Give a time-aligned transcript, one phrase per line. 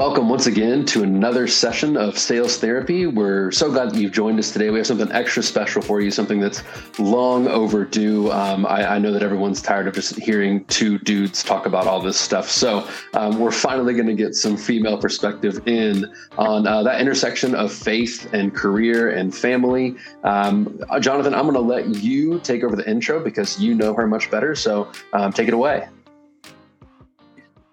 [0.00, 3.06] welcome once again to another session of Sales Therapy.
[3.06, 4.70] We're so glad that you've joined us today.
[4.70, 6.62] We have something extra special for you, something that's
[6.98, 8.30] long overdue.
[8.32, 12.00] Um, I, I, know that everyone's tired of just hearing two dudes talk about all
[12.00, 12.48] this stuff.
[12.48, 17.54] So um, we're finally going to get some female perspective in on uh, that intersection
[17.54, 19.96] of faith and career and family.
[20.24, 24.06] Um, Jonathan, I'm going to let you take over the intro because you know her
[24.06, 24.54] much better.
[24.54, 25.88] So um, take it away.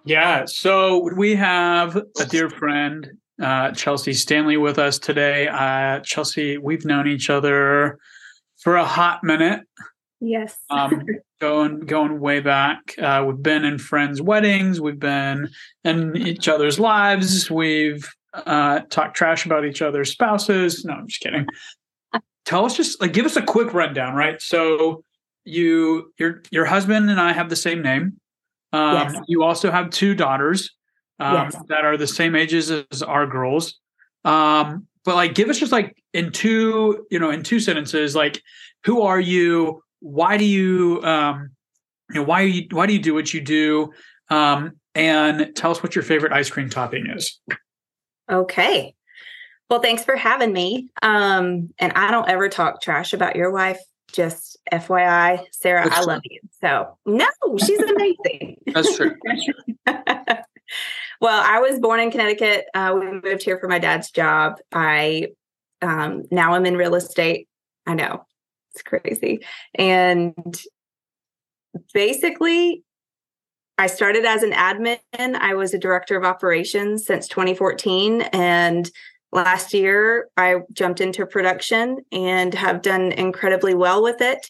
[0.08, 0.46] Yeah.
[0.46, 3.12] So we have a dear friend,
[3.42, 5.50] uh, Chelsea Stanley, with us today.
[5.50, 8.00] Uh, Chelsea, we've known each other
[8.58, 9.62] for a hot minute.
[10.22, 10.58] Yes.
[10.70, 11.06] um,
[11.42, 12.96] going going way back.
[12.98, 14.80] Uh, we've been in friends' weddings.
[14.80, 15.50] We've been
[15.84, 17.52] in each other's lives.
[17.52, 20.86] We've uh, talked trash about each other's spouses.
[20.86, 21.48] No, I'm just kidding.
[22.46, 24.42] Tell us just like give us a quick rundown, right?
[24.42, 25.04] So
[25.44, 28.18] you your your husband and I have the same name.
[28.78, 29.23] Um, yes.
[29.28, 30.70] You also have two daughters
[31.20, 31.56] um, yes.
[31.70, 33.80] that are the same ages as our girls.
[34.23, 38.42] Um, but like, give us just like in two, you know, in two sentences, like,
[38.86, 39.81] who are you?
[40.00, 41.50] Why do you, um,
[42.09, 43.92] you know, why you, why do you do what you do?
[44.30, 47.39] Um, and tell us what your favorite ice cream topping is.
[48.30, 48.94] Okay.
[49.69, 50.89] Well, thanks for having me.
[51.02, 53.80] Um, and I don't ever talk trash about your wife
[54.11, 56.39] just FYI, Sarah, That's I love you.
[56.61, 57.27] So, no,
[57.59, 58.58] she's amazing.
[58.67, 59.16] That's true.
[59.23, 59.45] That's
[59.86, 59.94] true.
[61.22, 62.66] well, I was born in Connecticut.
[62.73, 64.55] Uh, we moved here for my dad's job.
[64.72, 65.28] I
[65.81, 67.47] um, now I'm in real estate.
[67.85, 68.25] I know
[68.73, 69.45] it's crazy.
[69.75, 70.55] And
[71.94, 72.83] basically,
[73.78, 75.00] I started as an admin.
[75.17, 78.23] I was a director of operations since 2014.
[78.33, 78.89] And
[79.31, 84.50] last year i jumped into production and have done incredibly well with it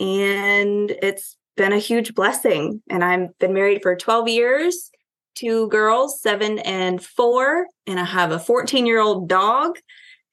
[0.00, 2.82] and it's been a huge blessing.
[2.90, 4.90] And i've been married for 12 years
[5.34, 9.78] two girls seven and four and i have a 14 year old dog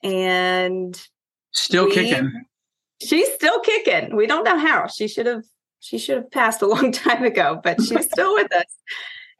[0.01, 0.99] and
[1.51, 2.45] still we, kicking.
[3.01, 4.15] She's still kicking.
[4.15, 4.87] We don't know how.
[4.87, 5.43] She should have
[5.79, 8.77] she should have passed a long time ago but she's still with us.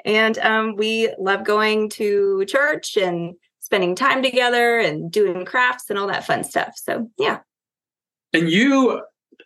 [0.06, 3.36] And um, we love going to church and
[3.74, 6.74] spending time together and doing crafts and all that fun stuff.
[6.76, 7.40] So yeah.
[8.32, 9.02] And you,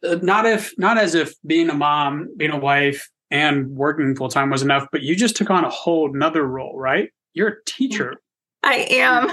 [0.05, 4.27] uh, not if not as if being a mom, being a wife, and working full
[4.27, 7.09] time was enough, but you just took on a whole another role, right?
[7.33, 8.16] You're a teacher.
[8.63, 9.29] I am.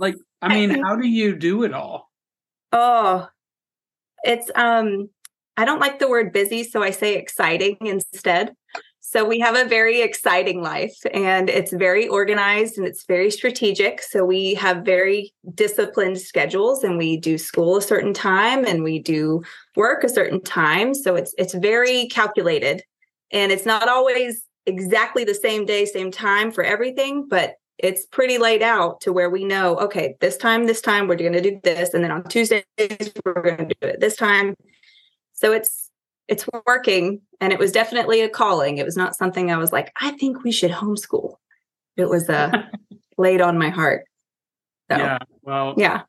[0.00, 2.10] like, I mean, how do you do it all?
[2.72, 3.28] Oh,
[4.24, 5.10] it's um
[5.56, 8.52] I don't like the word busy, so I say exciting instead.
[9.08, 14.02] So we have a very exciting life and it's very organized and it's very strategic.
[14.02, 18.98] So we have very disciplined schedules and we do school a certain time and we
[18.98, 19.44] do
[19.76, 20.92] work a certain time.
[20.92, 22.82] So it's it's very calculated
[23.30, 28.38] and it's not always exactly the same day, same time for everything, but it's pretty
[28.38, 31.60] laid out to where we know, okay, this time, this time we're going to do
[31.62, 32.64] this and then on Tuesdays
[33.24, 34.56] we're going to do it this time.
[35.32, 35.85] So it's
[36.28, 38.78] it's working and it was definitely a calling.
[38.78, 41.36] It was not something i was like i think we should homeschool.
[41.96, 42.50] It was uh
[43.18, 44.04] laid on my heart.
[44.90, 46.02] So, yeah well yeah.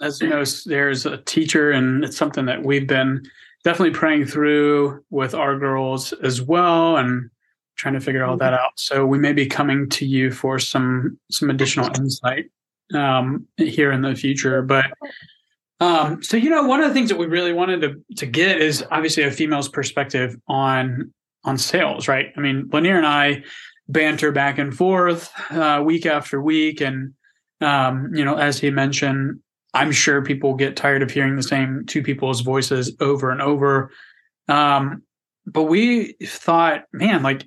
[0.00, 3.24] as you know there's a teacher and it's something that we've been
[3.64, 7.28] definitely praying through with our girls as well and
[7.76, 8.64] trying to figure all that mm-hmm.
[8.64, 8.72] out.
[8.76, 12.46] So we may be coming to you for some some additional insight
[12.94, 14.86] um here in the future but
[15.80, 18.60] um, so you know, one of the things that we really wanted to to get
[18.60, 21.12] is obviously a female's perspective on
[21.44, 22.32] on sales, right?
[22.36, 23.44] I mean, Lanier and I
[23.88, 27.12] banter back and forth uh, week after week, and
[27.60, 29.40] um, you know, as he mentioned,
[29.74, 33.90] I'm sure people get tired of hearing the same two people's voices over and over.
[34.48, 35.02] Um,
[35.46, 37.46] but we thought, man, like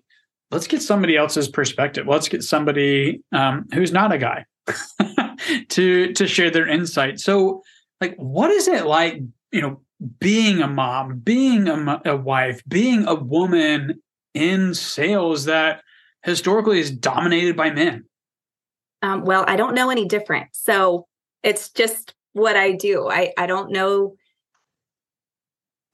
[0.52, 2.06] let's get somebody else's perspective.
[2.08, 4.46] Let's get somebody um, who's not a guy
[5.70, 7.20] to to share their insight.
[7.20, 7.64] So
[8.02, 9.82] like what is it like you know
[10.20, 14.02] being a mom being a, a wife being a woman
[14.34, 15.82] in sales that
[16.24, 18.06] historically is dominated by men?
[19.02, 20.50] Um, well i don't know any different.
[20.54, 21.08] So
[21.44, 23.10] it's just what i do.
[23.10, 24.16] I i don't know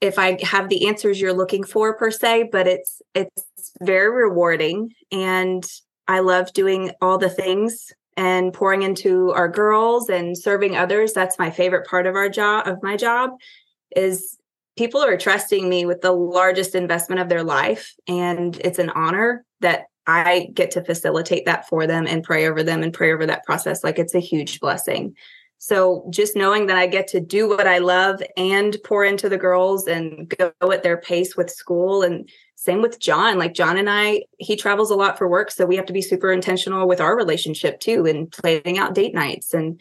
[0.00, 4.92] if i have the answers you're looking for per se but it's it's very rewarding.
[5.10, 5.66] And
[6.06, 11.12] i love doing all the things and pouring into our girls and serving others.
[11.12, 13.30] That's my favorite part of our job of my job
[13.94, 14.38] is
[14.76, 19.44] people are trusting me with the largest investment of their life and it's an honor
[19.60, 23.26] that i get to facilitate that for them and pray over them and pray over
[23.26, 25.14] that process like it's a huge blessing.
[25.58, 29.38] So just knowing that i get to do what i love and pour into the
[29.38, 32.28] girls and go at their pace with school and
[32.66, 33.38] same with John.
[33.38, 35.50] Like John and I, he travels a lot for work.
[35.50, 39.14] So we have to be super intentional with our relationship too and planning out date
[39.14, 39.54] nights.
[39.54, 39.80] And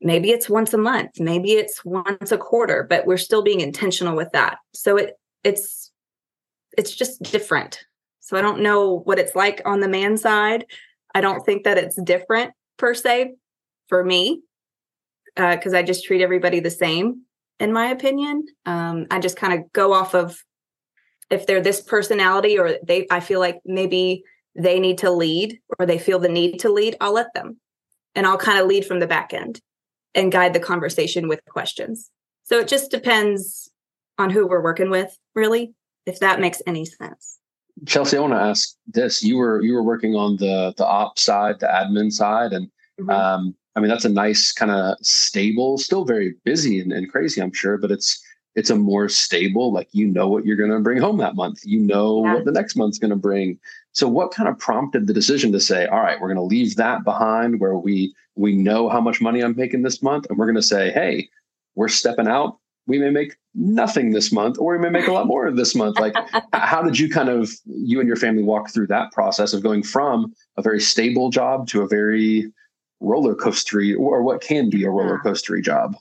[0.00, 4.14] maybe it's once a month, maybe it's once a quarter, but we're still being intentional
[4.14, 4.58] with that.
[4.74, 5.90] So it it's
[6.78, 7.84] it's just different.
[8.20, 10.66] So I don't know what it's like on the man side.
[11.14, 13.34] I don't think that it's different per se
[13.88, 14.42] for me
[15.34, 17.22] because uh, I just treat everybody the same,
[17.58, 18.46] in my opinion.
[18.66, 20.38] Um, I just kind of go off of
[21.32, 24.22] if they're this personality or they, I feel like maybe
[24.54, 27.58] they need to lead or they feel the need to lead, I'll let them.
[28.14, 29.60] And I'll kind of lead from the back end
[30.14, 32.10] and guide the conversation with questions.
[32.42, 33.70] So it just depends
[34.18, 35.72] on who we're working with, really,
[36.04, 37.38] if that makes any sense.
[37.86, 41.18] Chelsea, I want to ask this: you were you were working on the the op
[41.18, 42.66] side, the admin side, and
[43.00, 43.08] mm-hmm.
[43.08, 47.40] um, I mean that's a nice kind of stable, still very busy and, and crazy,
[47.40, 48.22] I'm sure, but it's
[48.54, 51.60] it's a more stable, like you know what you're going to bring home that month,
[51.64, 52.34] you know yeah.
[52.34, 53.58] what the next month's going to bring.
[53.92, 56.76] So, what kind of prompted the decision to say, all right, we're going to leave
[56.76, 60.46] that behind, where we we know how much money I'm making this month, and we're
[60.46, 61.28] going to say, hey,
[61.74, 62.58] we're stepping out.
[62.86, 65.98] We may make nothing this month or we may make a lot more this month
[66.00, 66.14] like
[66.54, 69.82] how did you kind of you and your family walk through that process of going
[69.82, 72.50] from a very stable job to a very
[73.00, 75.96] roller coastery or what can be a roller coastery job?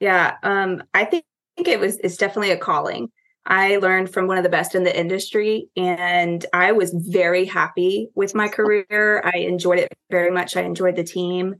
[0.00, 1.24] Yeah um i think
[1.58, 3.08] it was it's definitely a calling
[3.46, 8.08] i learned from one of the best in the industry and i was very happy
[8.14, 11.54] with my career i enjoyed it very much i enjoyed the team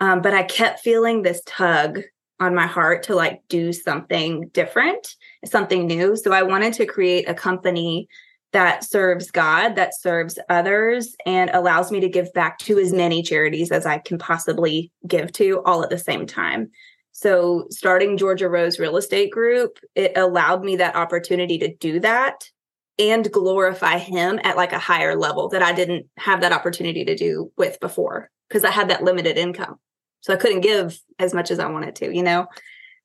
[0.00, 2.00] um, but i kept feeling this tug
[2.40, 6.16] on my heart to like do something different, something new.
[6.16, 8.08] So I wanted to create a company
[8.52, 13.22] that serves God, that serves others, and allows me to give back to as many
[13.22, 16.70] charities as I can possibly give to all at the same time.
[17.20, 22.48] So, starting Georgia Rose Real Estate Group, it allowed me that opportunity to do that
[22.96, 27.16] and glorify Him at like a higher level that I didn't have that opportunity to
[27.16, 29.80] do with before because I had that limited income.
[30.20, 32.46] So I couldn't give as much as I wanted to, you know?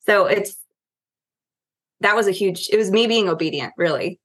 [0.06, 0.56] So it's,
[1.98, 4.20] that was a huge, it was me being obedient, really.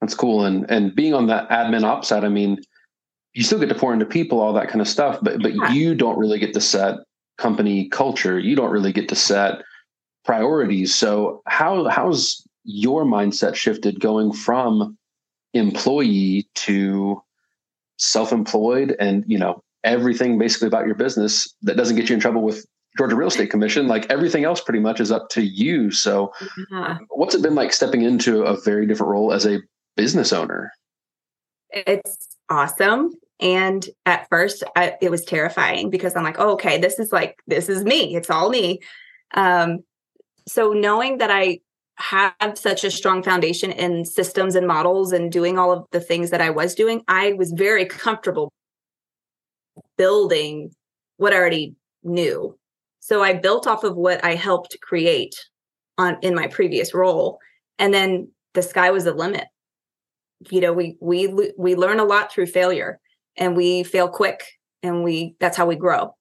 [0.00, 0.44] That's cool.
[0.44, 2.62] And, and being on the admin ops side, I mean,
[3.32, 5.72] you still get to pour into people, all that kind of stuff, but, but yeah.
[5.72, 6.98] you don't really get to set
[7.38, 8.38] company culture.
[8.38, 9.62] You don't really get to set
[10.24, 10.94] priorities.
[10.94, 14.98] So how, how's your mindset shifted going from
[15.54, 17.22] employee to
[17.98, 22.42] self-employed and you know everything basically about your business that doesn't get you in trouble
[22.42, 23.86] with Georgia Real Estate Commission.
[23.86, 25.90] Like everything else pretty much is up to you.
[25.90, 26.32] So
[26.70, 26.98] yeah.
[27.10, 29.60] what's it been like stepping into a very different role as a
[29.96, 30.72] business owner?
[31.70, 33.12] It's awesome.
[33.40, 37.36] And at first I, it was terrifying because I'm like, oh, okay, this is like,
[37.46, 38.16] this is me.
[38.16, 38.80] It's all me.
[39.34, 39.80] Um,
[40.46, 41.60] so knowing that I
[41.96, 46.30] have such a strong foundation in systems and models and doing all of the things
[46.30, 48.52] that I was doing, I was very comfortable
[49.96, 50.70] building
[51.16, 52.56] what I already knew.
[53.00, 55.34] So I built off of what I helped create
[55.96, 57.38] on in my previous role
[57.78, 59.46] and then the sky was the limit.
[60.50, 63.00] You know, we we we learn a lot through failure
[63.38, 64.44] and we fail quick
[64.82, 66.14] and we that's how we grow.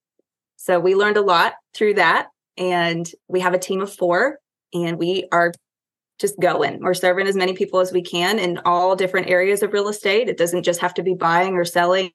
[0.55, 2.27] So we learned a lot through that
[2.57, 4.39] and we have a team of 4
[4.73, 5.51] and we are
[6.19, 6.79] just going.
[6.81, 10.29] We're serving as many people as we can in all different areas of real estate.
[10.29, 12.11] It doesn't just have to be buying or selling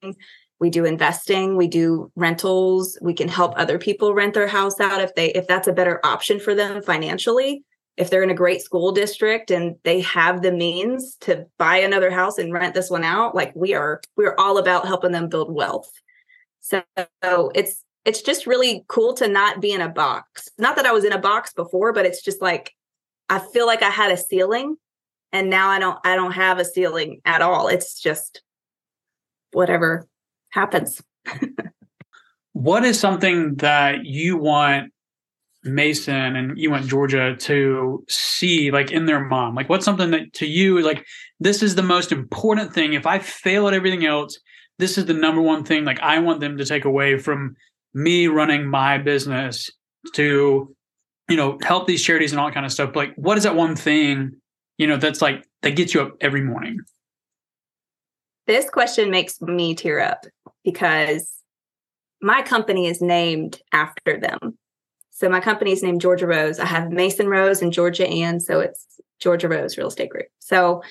[0.63, 5.01] we do investing we do rentals we can help other people rent their house out
[5.01, 7.65] if they if that's a better option for them financially
[7.97, 12.11] if they're in a great school district and they have the means to buy another
[12.11, 15.55] house and rent this one out like we are we're all about helping them build
[15.55, 15.91] wealth.
[16.61, 16.83] So,
[17.55, 20.49] it's it's just really cool to not be in a box.
[20.59, 22.73] Not that i was in a box before but it's just like
[23.29, 24.77] i feel like i had a ceiling
[25.33, 27.69] and now i don't i don't have a ceiling at all.
[27.69, 28.43] It's just
[29.53, 30.09] whatever
[30.51, 31.03] happens.
[32.53, 34.92] what is something that you want
[35.65, 39.55] Mason and you want Georgia to see like in their mom?
[39.55, 41.07] Like what's something that to you like
[41.41, 42.95] this is the most important thing.
[42.95, 44.39] If I fail at everything else,
[44.79, 47.55] this is the number one thing like I want them to take away from
[47.95, 49.71] me running my business
[50.15, 50.75] to
[51.29, 52.97] you know help these charities and all that kind of stuff.
[52.97, 54.33] Like what is that one thing,
[54.79, 56.79] you know, that's like that gets you up every morning?
[58.49, 60.27] This question makes me tear up
[60.65, 61.31] because
[62.21, 64.59] my company is named after them.
[65.23, 66.59] So my company is named Georgia Rose.
[66.59, 68.85] I have Mason Rose and Georgia Ann, so it's
[69.21, 70.27] Georgia Rose Real Estate Group.
[70.41, 70.83] So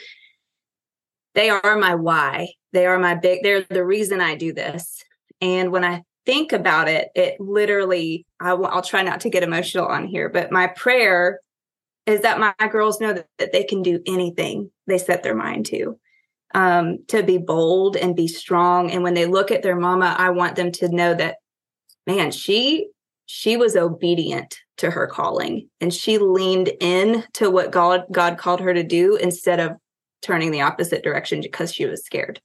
[1.36, 2.54] they are my why.
[2.72, 3.44] They are my big.
[3.44, 5.04] They're the reason I do this.
[5.42, 8.26] And when I think about it, it literally.
[8.40, 11.42] I, will try not to get emotional on here, but my prayer
[12.06, 15.66] is that my girls know that, that they can do anything they set their mind
[15.66, 16.00] to
[16.54, 18.92] um, to be bold and be strong.
[18.92, 21.36] And when they look at their mama, I want them to know that,
[22.08, 22.88] man, she
[23.34, 28.60] she was obedient to her calling and she leaned in to what God God called
[28.60, 29.78] her to do instead of
[30.22, 32.42] turning the opposite direction because she was scared.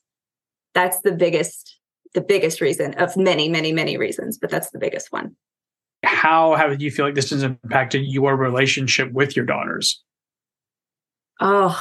[0.75, 1.81] That's the biggest
[2.15, 5.35] the biggest reason of many many many reasons, but that's the biggest one.
[6.05, 10.05] How have you feel like this has impacted your relationship with your daughters?
[11.41, 11.77] Oh,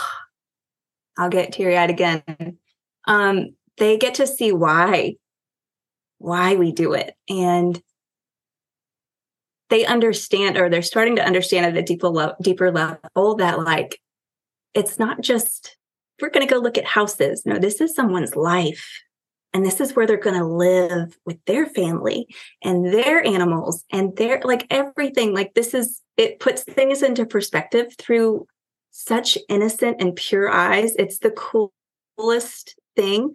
[1.16, 2.58] I'll get teary eyed again.
[3.06, 5.18] Um, they get to see why,
[6.18, 7.14] why we do it.
[7.30, 7.80] And
[9.70, 14.00] they understand, or they're starting to understand at a deeper, level, deeper level that like,
[14.74, 15.78] it's not just,
[16.22, 17.44] we're going to go look at houses.
[17.46, 19.02] No, this is someone's life.
[19.54, 22.28] And this is where they're going to live with their family
[22.62, 25.34] and their animals and their like everything.
[25.34, 28.48] Like, this is, it puts things into perspective through
[28.92, 30.94] such innocent and pure eyes.
[30.98, 31.32] It's the
[32.18, 33.32] coolest thing.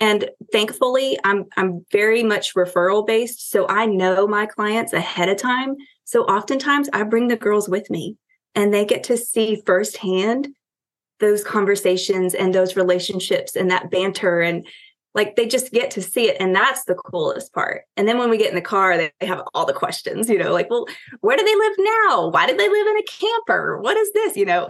[0.00, 5.36] And thankfully, I'm I'm very much referral based, so I know my clients ahead of
[5.36, 5.76] time.
[6.04, 8.16] So oftentimes I bring the girls with me
[8.54, 10.48] and they get to see firsthand
[11.20, 14.66] those conversations and those relationships and that banter and
[15.14, 17.82] like they just get to see it and that's the coolest part.
[17.96, 20.52] And then when we get in the car they have all the questions you know
[20.52, 20.86] like well
[21.20, 22.28] where do they live now?
[22.28, 23.78] Why did they live in a camper?
[23.80, 24.36] What is this?
[24.36, 24.68] You know?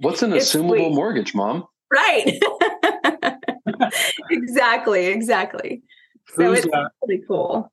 [0.00, 0.92] What's an assumable sweet.
[0.92, 1.64] mortgage mom?
[1.90, 2.38] Right
[4.30, 5.82] exactly exactly
[6.34, 7.72] so who's, it's uh, really cool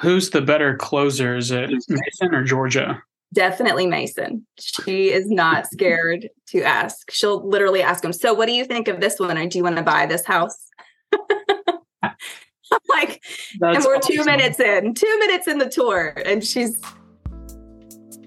[0.00, 3.02] who's the better closer is it mason or georgia
[3.32, 4.46] definitely Mason.
[4.58, 7.10] She is not scared to ask.
[7.10, 9.36] She'll literally ask him, So, what do you think of this one?
[9.38, 10.68] Or do you want to buy this house?
[12.88, 13.22] like,
[13.58, 14.16] That's and we're awesome.
[14.16, 16.80] two minutes in, two minutes in the tour, and she's,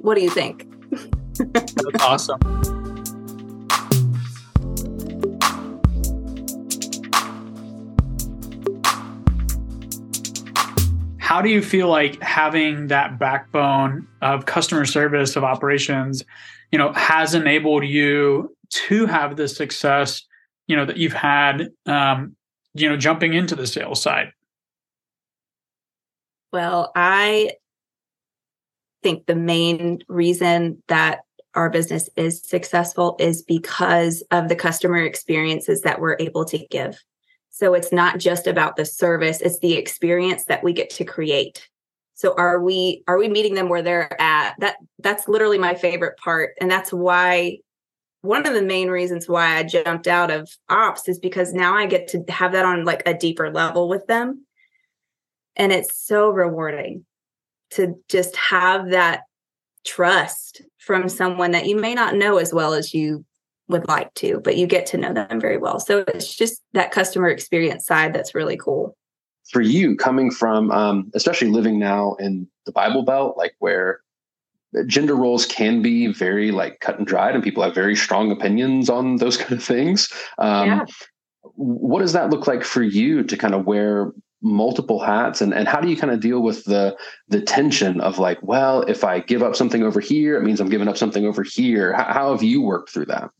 [0.01, 0.67] what do you think?
[1.37, 2.74] That's awesome.
[11.35, 16.23] How do you feel like having that backbone of customer service, of operations,
[16.71, 20.23] you know, has enabled you to have the success,
[20.67, 22.37] you know, that you've had um,
[22.73, 24.31] you know jumping into the sales side?
[26.53, 27.51] Well i
[29.03, 31.19] think the main reason that
[31.53, 36.97] our business is successful is because of the customer experiences that we're able to give
[37.55, 41.69] so it's not just about the service it's the experience that we get to create
[42.13, 46.17] so are we are we meeting them where they're at that that's literally my favorite
[46.17, 47.57] part and that's why
[48.25, 51.85] one of the main reasons why I jumped out of ops is because now I
[51.85, 54.45] get to have that on like a deeper level with them.
[55.55, 57.05] And it's so rewarding
[57.71, 59.21] to just have that
[59.85, 63.23] trust from someone that you may not know as well as you
[63.67, 65.79] would like to, but you get to know them very well.
[65.79, 68.95] So it's just that customer experience side that's really cool.
[69.51, 74.01] For you, coming from, um, especially living now in the Bible Belt, like where
[74.87, 78.89] gender roles can be very like cut and dried and people have very strong opinions
[78.89, 80.85] on those kind of things um, yeah.
[81.55, 85.67] what does that look like for you to kind of wear multiple hats and, and
[85.67, 86.95] how do you kind of deal with the
[87.29, 90.69] the tension of like well if i give up something over here it means i'm
[90.69, 93.31] giving up something over here how, how have you worked through that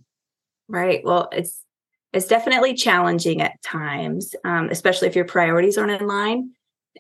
[0.68, 1.62] right well it's
[2.14, 6.52] it's definitely challenging at times um, especially if your priorities aren't in line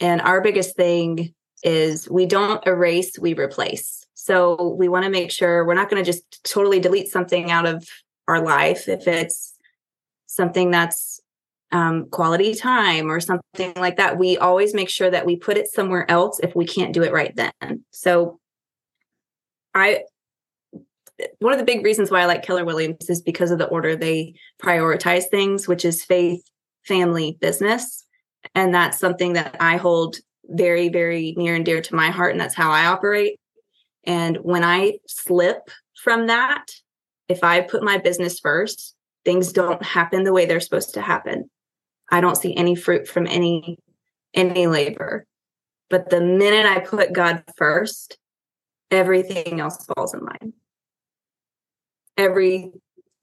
[0.01, 5.31] and our biggest thing is we don't erase we replace so we want to make
[5.31, 7.87] sure we're not going to just totally delete something out of
[8.27, 9.53] our life if it's
[10.25, 11.21] something that's
[11.71, 14.17] um, quality time or something like that.
[14.17, 17.11] We always make sure that we put it somewhere else if we can't do it
[17.11, 17.83] right then.
[17.91, 18.39] So
[19.73, 20.03] I
[21.39, 23.95] one of the big reasons why I like Keller Williams is because of the order
[23.95, 26.41] they prioritize things, which is faith,
[26.85, 28.05] family, business.
[28.53, 32.31] And that's something that I hold very, very near and dear to my heart.
[32.31, 33.39] And that's how I operate.
[34.03, 35.69] And when I slip
[36.03, 36.65] from that,
[37.27, 41.49] if I put my business first, things don't happen the way they're supposed to happen.
[42.11, 43.79] I don't see any fruit from any
[44.33, 45.25] any labor.
[45.89, 48.17] But the minute I put God first,
[48.91, 50.53] everything else falls in line.
[52.17, 52.71] Every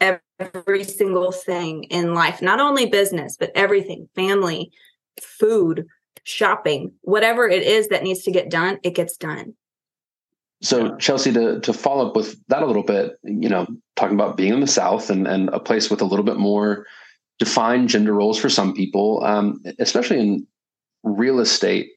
[0.01, 4.73] every single thing in life, not only business, but everything, family,
[5.21, 5.87] food,
[6.25, 9.55] shopping, whatever it is that needs to get done, it gets done.
[10.63, 14.37] So Chelsea, to to follow up with that a little bit, you know, talking about
[14.37, 16.87] being in the South and and a place with a little bit more
[17.39, 20.47] defined gender roles for some people, um, especially in
[21.03, 21.91] real estate.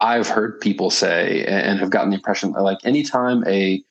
[0.00, 3.82] I've heard people say and have gotten the impression that like anytime a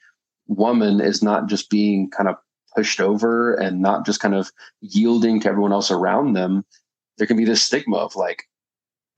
[0.48, 2.36] woman is not just being kind of
[2.76, 4.52] pushed over and not just kind of
[4.82, 6.66] yielding to everyone else around them,
[7.18, 8.44] there can be this stigma of like,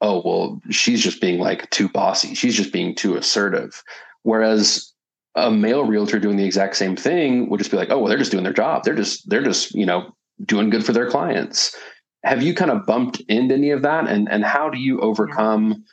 [0.02, 2.34] oh, well, she's just being like too bossy.
[2.36, 3.84] She's just being too assertive.
[4.24, 4.94] Whereas
[5.36, 8.18] a male realtor doing the exact same thing would just be like, oh, well, they're
[8.18, 8.84] just doing their job.
[8.84, 11.76] They're just, they're just, you know, doing good for their clients.
[12.24, 14.08] Have you kind of bumped into any of that?
[14.08, 15.86] And and how do you overcome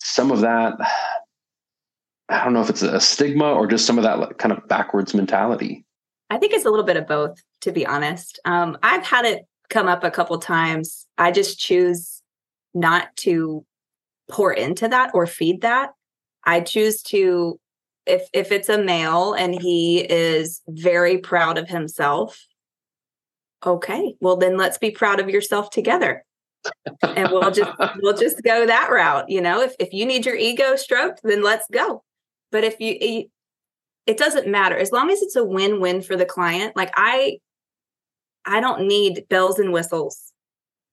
[0.00, 0.74] some of that?
[2.28, 5.14] I don't know if it's a stigma or just some of that kind of backwards
[5.14, 5.84] mentality.
[6.30, 8.40] I think it's a little bit of both, to be honest.
[8.44, 11.06] Um, I've had it come up a couple times.
[11.18, 12.22] I just choose
[12.72, 13.64] not to
[14.30, 15.90] pour into that or feed that.
[16.44, 17.58] I choose to
[18.06, 22.46] if if it's a male and he is very proud of himself,
[23.64, 26.24] okay, well then let's be proud of yourself together.
[27.02, 27.70] and we'll just
[28.02, 29.60] we'll just go that route, you know.
[29.60, 32.02] If if you need your ego stroked, then let's go.
[32.54, 33.22] But if you eh,
[34.06, 36.76] it doesn't matter as long as it's a win-win for the client.
[36.76, 37.38] Like I
[38.46, 40.32] I don't need bells and whistles.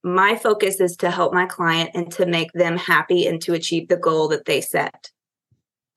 [0.03, 3.89] My focus is to help my client and to make them happy and to achieve
[3.89, 5.11] the goal that they set.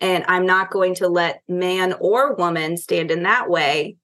[0.00, 3.96] And I'm not going to let man or woman stand in that way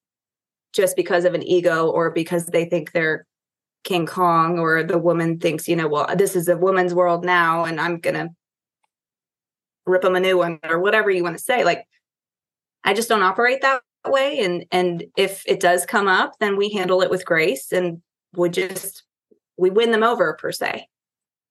[0.72, 3.26] just because of an ego or because they think they're
[3.84, 7.64] King Kong or the woman thinks, you know, well, this is a woman's world now
[7.64, 8.30] and I'm going to
[9.90, 11.64] rip them a new one or whatever you want to say.
[11.64, 11.86] Like,
[12.84, 14.40] I just don't operate that way.
[14.40, 18.00] And, and if it does come up, then we handle it with grace and
[18.34, 19.04] we just,
[19.56, 20.86] we win them over per se,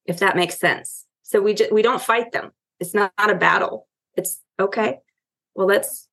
[0.05, 1.05] if that makes sense.
[1.23, 2.51] So we just, we don't fight them.
[2.79, 3.87] It's not, not a battle.
[4.15, 4.99] It's okay.
[5.53, 6.09] Well, let's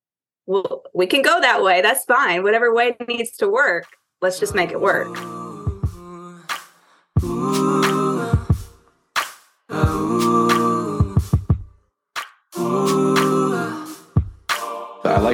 [0.47, 1.81] well, we can go that way.
[1.81, 2.41] That's fine.
[2.41, 3.85] Whatever way needs to work,
[4.21, 5.36] let's just make it work.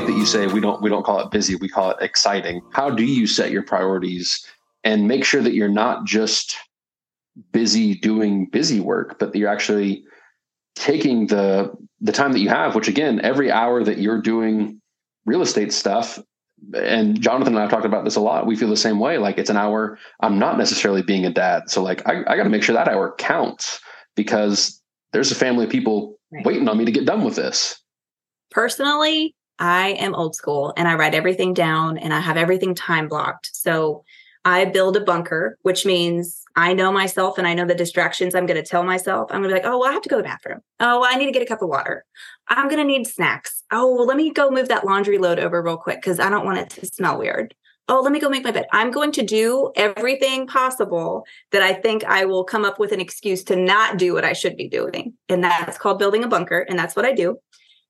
[0.03, 2.61] Like that you say we don't we don't call it busy, we call it exciting.
[2.72, 4.46] How do you set your priorities
[4.83, 6.55] and make sure that you're not just
[7.51, 10.03] busy doing busy work, but that you're actually
[10.75, 14.81] taking the the time that you have, which again, every hour that you're doing
[15.25, 16.20] real estate stuff
[16.74, 18.46] and Jonathan and I've talked about this a lot.
[18.46, 19.18] We feel the same way.
[19.18, 19.98] Like it's an hour.
[20.22, 21.70] I'm not necessarily being a dad.
[21.70, 23.79] So like I, I got to make sure that hour counts
[24.16, 26.46] because there's a family of people right.
[26.46, 27.79] waiting on me to get done with this.
[28.51, 33.08] Personally, I am old school and I write everything down and I have everything time
[33.08, 33.56] blocked.
[33.56, 34.04] So
[34.44, 38.46] I build a bunker, which means I know myself and I know the distractions I'm
[38.46, 39.32] going to tell myself.
[39.32, 40.60] I'm going to be like, oh, well, I have to go to the bathroom.
[40.82, 42.04] Oh, I need to get a cup of water.
[42.50, 43.64] I'm going to need snacks.
[43.72, 46.46] Oh, well, let me go move that laundry load over real quick because I don't
[46.46, 47.56] want it to smell weird.
[47.88, 48.66] Oh, let me go make my bed.
[48.74, 53.00] I'm going to do everything possible that I think I will come up with an
[53.00, 55.14] excuse to not do what I should be doing.
[55.30, 56.66] And that's called building a bunker.
[56.68, 57.38] And that's what I do.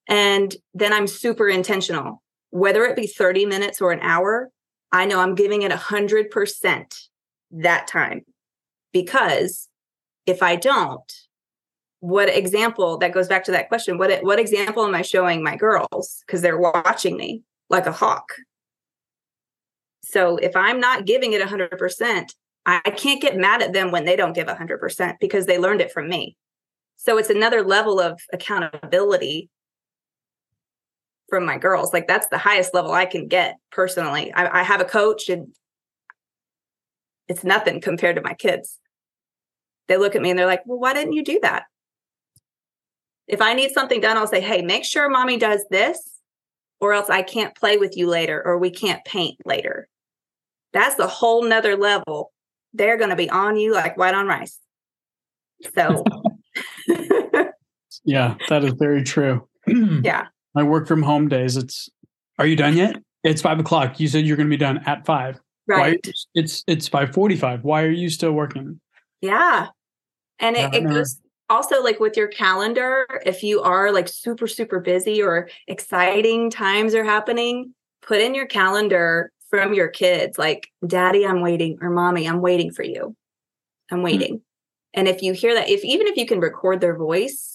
[0.08, 4.50] And then I'm super intentional, whether it be 30 minutes or an hour,
[4.92, 7.08] I know I'm giving it 100%
[7.52, 8.22] that time.
[8.92, 9.68] Because
[10.26, 11.12] if I don't,
[12.04, 15.56] what example that goes back to that question what what example am i showing my
[15.56, 16.22] girls?
[16.26, 18.28] Because they're watching me like a hawk.
[20.04, 22.28] So if i'm not giving it 100%
[22.66, 25.92] i can't get mad at them when they don't give 100% because they learned it
[25.92, 26.36] from me.
[26.96, 29.48] So it's another level of accountability
[31.34, 31.92] from my girls.
[31.92, 34.32] Like that's the highest level I can get personally.
[34.32, 35.48] I, I have a coach and
[37.26, 38.78] it's nothing compared to my kids.
[39.88, 41.64] They look at me and they're like, well, why didn't you do that?
[43.26, 46.20] If I need something done, I'll say, hey, make sure mommy does this,
[46.78, 49.88] or else I can't play with you later, or we can't paint later.
[50.72, 52.30] That's a whole nother level.
[52.74, 54.60] They're going to be on you like white on rice.
[55.74, 56.04] So,
[58.04, 59.48] yeah, that is very true.
[59.66, 61.88] yeah my work from home days, it's
[62.38, 62.96] are you done yet?
[63.22, 63.98] It's five o'clock.
[63.98, 65.40] You said you're going to be done at five.
[65.66, 65.98] Right.
[66.04, 67.64] Why, it's it's five forty five.
[67.64, 68.80] Why are you still working?
[69.20, 69.68] Yeah,
[70.38, 73.06] and it, it goes also like with your calendar.
[73.24, 78.46] If you are like super super busy or exciting times are happening, put in your
[78.46, 83.16] calendar from your kids like, "Daddy, I'm waiting," or "Mommy, I'm waiting for you.
[83.90, 84.04] I'm hmm.
[84.04, 85.00] waiting." Mm-hmm.
[85.00, 87.53] And if you hear that, if even if you can record their voice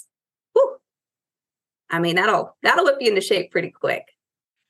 [1.89, 4.03] I mean, that'll that'll whip you into shape pretty quick.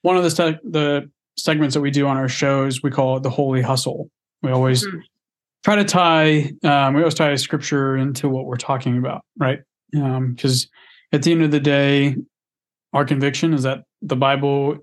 [0.01, 3.23] One of the st- the segments that we do on our shows, we call it
[3.23, 4.09] the holy hustle.
[4.41, 4.99] We always mm-hmm.
[5.63, 9.59] try to tie um, we always tie scripture into what we're talking about, right?
[9.91, 10.69] Because um,
[11.11, 12.15] at the end of the day,
[12.93, 14.77] our conviction is that the Bible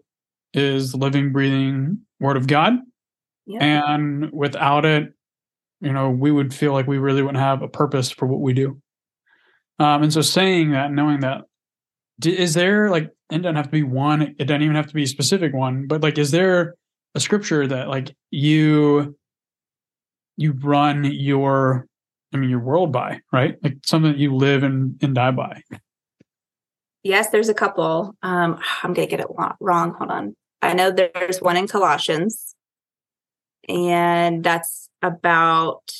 [0.52, 2.74] is the living, breathing Word of God,
[3.46, 3.62] yeah.
[3.62, 5.12] and without it,
[5.80, 8.52] you know, we would feel like we really wouldn't have a purpose for what we
[8.52, 8.80] do.
[9.78, 11.42] Um, and so, saying that, knowing that
[12.24, 15.02] is there like it doesn't have to be one it doesn't even have to be
[15.02, 16.74] a specific one but like is there
[17.14, 19.16] a scripture that like you
[20.36, 21.86] you run your
[22.32, 23.56] i mean your world by right?
[23.62, 25.62] Like something that you live and and die by?
[27.02, 28.14] Yes there's a couple.
[28.22, 29.26] Um i'm gonna get it
[29.60, 30.36] wrong hold on.
[30.62, 32.54] I know there's one in colossians
[33.68, 35.92] and that's about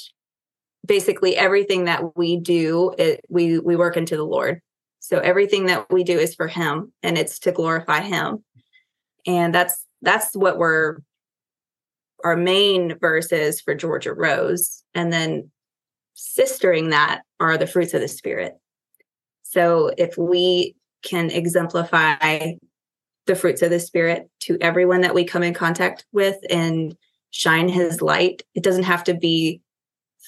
[0.84, 4.60] basically everything that we do it, we we work into the lord
[5.06, 8.42] so everything that we do is for him and it's to glorify him.
[9.24, 10.98] And that's that's what we're
[12.24, 14.82] our main verses for Georgia Rose.
[14.96, 15.52] And then
[16.16, 18.54] sistering that are the fruits of the spirit.
[19.44, 22.54] So if we can exemplify
[23.26, 26.96] the fruits of the spirit to everyone that we come in contact with and
[27.30, 29.60] shine his light, it doesn't have to be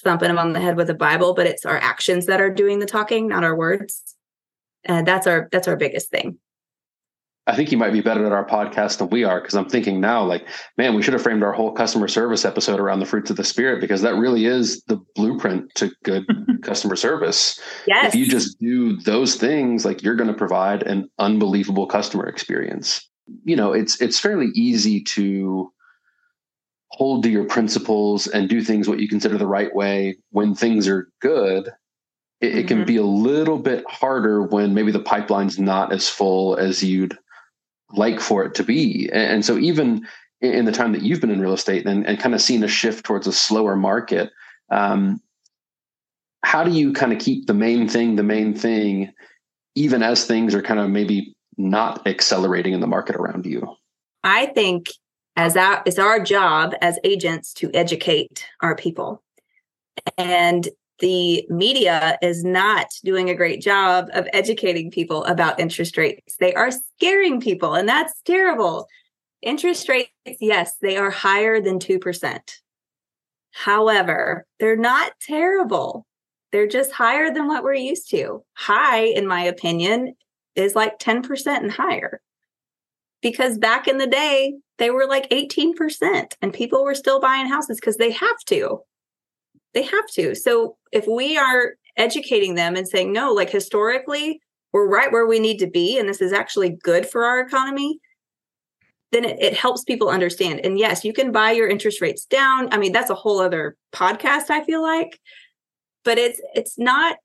[0.05, 2.79] thumping them on the head with a Bible, but it's our actions that are doing
[2.79, 4.15] the talking, not our words
[4.85, 6.37] and that's our that's our biggest thing
[7.49, 9.99] I think you might be better at our podcast than we are because I'm thinking
[9.99, 13.31] now, like, man, we should have framed our whole customer service episode around the fruits
[13.31, 16.27] of the spirit because that really is the blueprint to good
[16.61, 17.59] customer service.
[17.87, 18.13] Yes.
[18.13, 23.09] If you just do those things, like you're going to provide an unbelievable customer experience.
[23.45, 25.73] You know, it's it's fairly easy to
[26.91, 30.87] hold to your principles and do things what you consider the right way when things
[30.87, 31.71] are good
[32.41, 32.57] it, mm-hmm.
[32.57, 32.85] it can mm-hmm.
[32.85, 37.17] be a little bit harder when maybe the pipeline's not as full as you'd
[37.91, 39.09] like for it to be.
[39.11, 40.07] And, and so even
[40.41, 42.67] in the time that you've been in real estate and, and kind of seen a
[42.67, 44.31] shift towards a slower market,
[44.71, 45.21] um,
[46.43, 49.11] how do you kind of keep the main thing the main thing,
[49.75, 53.75] even as things are kind of maybe not accelerating in the market around you?
[54.23, 54.87] I think
[55.35, 59.21] as our, it's our job as agents to educate our people.
[60.17, 66.35] And the media is not doing a great job of educating people about interest rates.
[66.39, 68.87] They are scaring people, and that's terrible.
[69.41, 72.39] Interest rates, yes, they are higher than 2%.
[73.51, 76.05] However, they're not terrible.
[76.51, 78.43] They're just higher than what we're used to.
[78.53, 80.15] High, in my opinion,
[80.55, 82.21] is like 10% and higher.
[83.21, 87.77] Because back in the day, they were like 18%, and people were still buying houses
[87.79, 88.81] because they have to
[89.73, 90.35] they have to.
[90.35, 95.39] So if we are educating them and saying, no, like historically, we're right where we
[95.39, 97.99] need to be, and this is actually good for our economy,
[99.11, 100.61] then it, it, helps people understand.
[100.63, 102.71] And yes, you can buy your interest rates down.
[102.71, 105.19] I mean, that's a whole other podcast, I feel like.
[106.05, 107.17] But it's it's not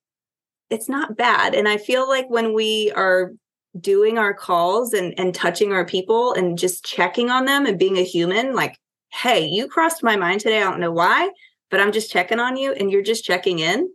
[0.71, 1.55] it's not bad.
[1.55, 3.33] And I feel like when we are
[3.79, 7.99] doing our calls and, and touching our people and just checking on them and being
[7.99, 8.79] a human, like,
[9.13, 10.59] hey, you crossed my mind today.
[10.59, 11.31] I don't know why
[11.75, 13.93] but I'm just checking on you and you're just checking in,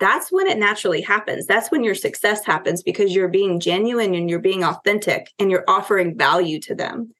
[0.00, 1.46] that's when it naturally happens.
[1.46, 5.62] That's when your success happens because you're being genuine and you're being authentic and you're
[5.68, 7.14] offering value to them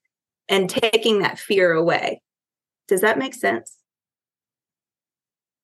[0.48, 2.20] and taking that fear away.
[2.88, 3.76] Does that make sense?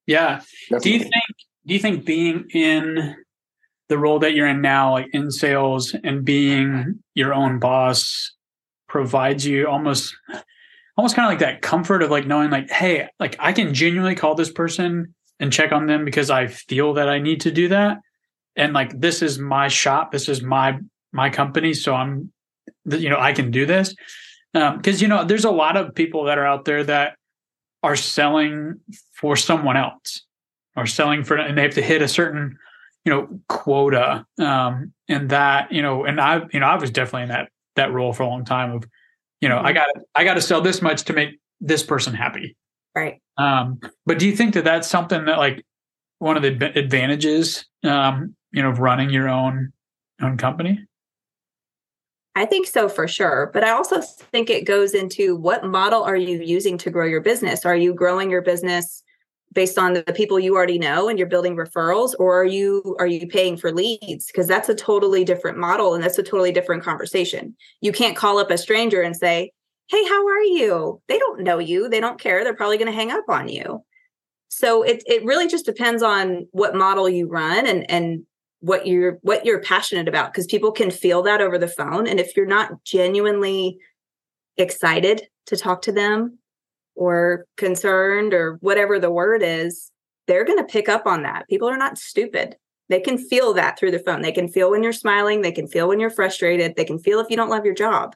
[0.07, 0.42] Yeah.
[0.70, 0.79] Definitely.
[0.79, 1.24] Do you think
[1.66, 3.16] do you think being in
[3.88, 8.37] the role that you're in now, like in sales and being your own boss,
[8.88, 10.14] provides you almost
[11.00, 14.14] almost kind of like that comfort of like knowing like hey like i can genuinely
[14.14, 17.68] call this person and check on them because i feel that i need to do
[17.68, 17.96] that.
[18.54, 20.12] And like this is my shop.
[20.12, 20.78] This is my
[21.10, 21.72] my company.
[21.72, 22.30] So i'm
[22.84, 23.94] you know i can do this.
[24.52, 27.16] Um, because um, you know there's a lot of people that are out there that
[27.82, 28.80] are selling
[29.14, 30.26] for someone else
[30.76, 32.58] or selling for and they have to hit a certain
[33.06, 34.26] you know quota.
[34.38, 37.90] Um and that you know and i you know i was definitely in that that
[37.90, 38.84] role for a long time of
[39.40, 39.66] you know, mm-hmm.
[39.66, 42.57] I got I got to sell this much to make this person happy.
[42.94, 43.20] Right.
[43.37, 45.64] Um, but do you think that that's something that like
[46.18, 49.72] one of the advantages, um, you know, of running your own
[50.20, 50.85] own company?
[52.37, 53.50] I think so for sure.
[53.53, 57.20] But I also think it goes into what model are you using to grow your
[57.20, 57.66] business?
[57.66, 59.03] Are you growing your business
[59.52, 63.06] based on the people you already know and you're building referrals or are you are
[63.06, 64.26] you paying for leads?
[64.26, 67.56] Because that's a totally different model and that's a totally different conversation.
[67.80, 69.52] You can't call up a stranger and say
[69.88, 71.02] hey how are you?
[71.08, 71.88] They don't know you.
[71.88, 72.44] They don't care.
[72.44, 73.82] They're probably going to hang up on you.
[74.48, 78.22] So it it really just depends on what model you run and and
[78.60, 82.06] what you're what you're passionate about because people can feel that over the phone.
[82.06, 83.78] And if you're not genuinely
[84.56, 86.38] excited to talk to them
[87.00, 89.90] or concerned or whatever the word is,
[90.26, 91.48] they're going to pick up on that.
[91.48, 92.56] People are not stupid.
[92.90, 94.20] They can feel that through the phone.
[94.20, 95.40] They can feel when you're smiling.
[95.40, 96.76] They can feel when you're frustrated.
[96.76, 98.14] They can feel if you don't love your job.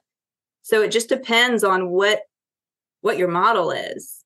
[0.61, 2.21] So it just depends on what
[3.01, 4.23] what your model is.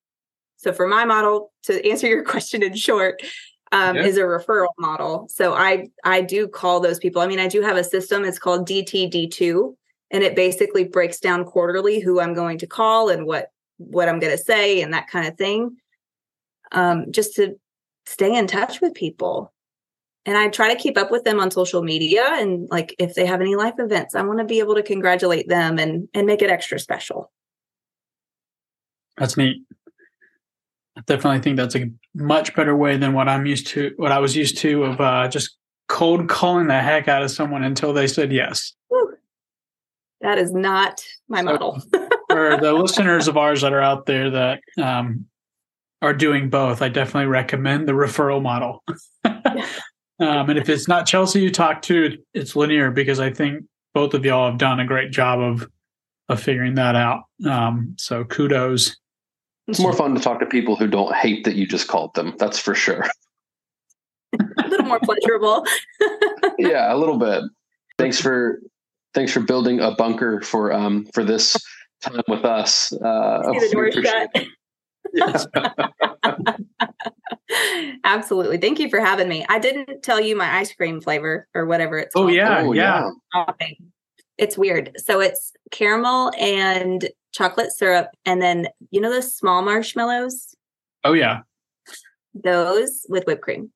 [0.56, 3.22] So for my model, to answer your question in short,
[3.70, 5.28] um, is a referral model.
[5.30, 7.22] So I I do call those people.
[7.22, 8.24] I mean, I do have a system.
[8.24, 9.74] It's called DTD2,
[10.10, 14.20] and it basically breaks down quarterly who I'm going to call and what what I'm
[14.20, 15.76] going to say and that kind of thing.
[16.70, 17.58] Um, just to
[18.06, 19.52] stay in touch with people.
[20.26, 23.24] And I try to keep up with them on social media and like if they
[23.24, 26.42] have any life events, I want to be able to congratulate them and and make
[26.42, 27.30] it extra special.
[29.16, 29.62] That's neat.
[30.96, 34.18] I definitely think that's a much better way than what I'm used to, what I
[34.18, 35.56] was used to of uh, just
[35.88, 38.74] cold calling the heck out of someone until they said yes.
[38.90, 39.14] Woo.
[40.20, 41.82] That is not my so model.
[42.38, 45.27] for the listeners of ours that are out there that um,
[46.01, 48.85] are doing both, I definitely recommend the referral model.
[49.24, 49.64] um,
[50.18, 54.24] and if it's not Chelsea you talk to, it's Lanier because I think both of
[54.24, 55.68] y'all have done a great job of
[56.29, 57.22] of figuring that out.
[57.46, 58.96] Um, so kudos.
[59.66, 62.35] It's more fun to talk to people who don't hate that you just called them.
[62.38, 63.05] That's for sure.
[64.38, 65.64] a little more pleasurable.
[66.59, 67.44] yeah, a little bit.
[67.98, 68.61] Thanks for
[69.14, 71.57] thanks for building a bunker for um for this
[72.00, 72.92] time with us.
[72.92, 74.30] Uh, the door shut.
[78.04, 78.58] Absolutely.
[78.58, 79.44] Thank you for having me.
[79.48, 82.32] I didn't tell you my ice cream flavor or whatever it's oh, called.
[82.32, 83.11] Yeah, oh, yeah.
[83.34, 83.52] Yeah.
[84.37, 84.92] It's weird.
[84.96, 90.54] So it's caramel and chocolate syrup, and then you know those small marshmallows.
[91.04, 91.40] Oh yeah,
[92.34, 93.70] those with whipped cream.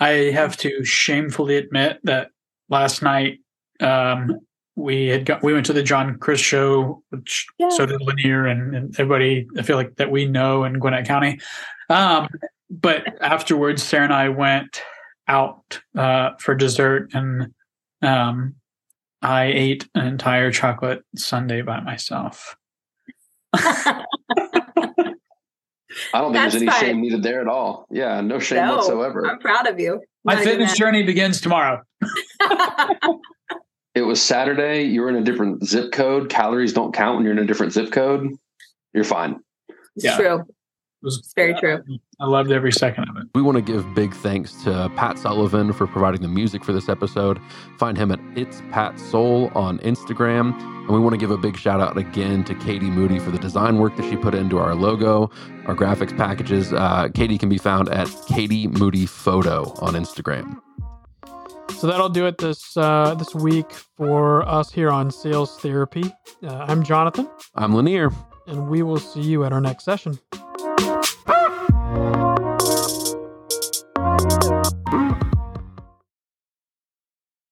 [0.00, 2.28] I have to shamefully admit that
[2.68, 3.38] last night
[3.80, 4.40] um,
[4.76, 7.68] we had got, we went to the John Chris show, which yeah.
[7.70, 9.46] so did Lanier and, and, everybody.
[9.58, 11.40] I feel like that we know in Gwinnett County.
[11.90, 12.28] Um,
[12.70, 14.82] but afterwards, Sarah and I went
[15.28, 17.52] out uh, for dessert, and
[18.00, 18.54] um,
[19.20, 22.56] I ate an entire chocolate sundae by myself.
[23.54, 24.04] I
[26.18, 26.80] don't think That's there's any fine.
[26.80, 27.86] shame needed there at all.
[27.90, 29.26] Yeah, no shame no, whatsoever.
[29.26, 30.00] I'm proud of you.
[30.24, 31.82] My fitness journey begins tomorrow.
[33.94, 34.84] it was Saturday.
[34.84, 36.30] You're in a different zip code.
[36.30, 38.30] Calories don't count when you're in a different zip code.
[38.92, 39.40] You're fine.
[39.96, 40.16] It's yeah.
[40.16, 40.40] true.
[40.40, 41.82] It was, it's very true.
[42.20, 43.24] I loved every second of it.
[43.34, 46.88] We want to give big thanks to Pat Sullivan for providing the music for this
[46.88, 47.40] episode.
[47.76, 50.56] Find him at It's Pat Soul on Instagram.
[50.82, 53.38] And we want to give a big shout out again to Katie Moody for the
[53.38, 55.30] design work that she put into our logo,
[55.66, 56.72] our graphics packages.
[56.72, 60.60] Uh, Katie can be found at Katie Moody Photo on Instagram.
[61.78, 66.04] So that'll do it this uh, this week for us here on Sales Therapy.
[66.42, 67.28] Uh, I'm Jonathan.
[67.56, 68.10] I'm Lanier.
[68.46, 70.18] And we will see you at our next session.